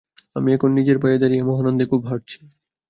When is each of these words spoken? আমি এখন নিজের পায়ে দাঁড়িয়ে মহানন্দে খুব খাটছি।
আমি 0.35 0.49
এখন 0.53 0.69
নিজের 0.73 0.97
পায়ে 0.99 1.17
দাঁড়িয়ে 1.17 1.43
মহানন্দে 1.43 1.85
খুব 1.85 2.01
খাটছি। 2.07 2.39